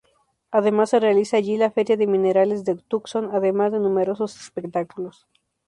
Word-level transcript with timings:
Además 0.49 0.89
se 0.89 0.99
realiza 0.99 1.37
allí 1.37 1.57
la 1.57 1.69
Feria 1.69 1.95
de 1.95 2.07
minerales 2.07 2.65
de 2.65 2.73
Tucson, 2.73 3.29
además 3.35 3.71
de 3.71 3.77
numerosos 3.79 4.35
espectáculos. 4.41 5.27